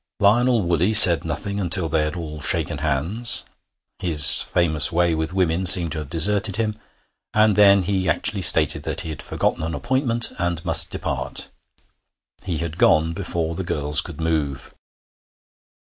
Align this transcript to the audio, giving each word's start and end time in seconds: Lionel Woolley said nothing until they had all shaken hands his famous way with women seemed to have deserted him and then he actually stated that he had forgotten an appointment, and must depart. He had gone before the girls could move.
Lionel 0.19 0.63
Woolley 0.63 0.93
said 0.93 1.23
nothing 1.23 1.59
until 1.59 1.87
they 1.87 2.05
had 2.05 2.15
all 2.15 2.41
shaken 2.41 2.79
hands 2.79 3.45
his 3.99 4.41
famous 4.41 4.91
way 4.91 5.13
with 5.13 5.31
women 5.31 5.63
seemed 5.63 5.91
to 5.91 5.99
have 5.99 6.09
deserted 6.09 6.55
him 6.55 6.75
and 7.35 7.55
then 7.55 7.83
he 7.83 8.09
actually 8.09 8.41
stated 8.41 8.81
that 8.81 9.01
he 9.01 9.09
had 9.11 9.21
forgotten 9.21 9.61
an 9.61 9.75
appointment, 9.75 10.29
and 10.39 10.65
must 10.65 10.89
depart. 10.89 11.49
He 12.43 12.57
had 12.57 12.79
gone 12.79 13.13
before 13.13 13.53
the 13.53 13.63
girls 13.63 14.01
could 14.01 14.19
move. 14.19 14.73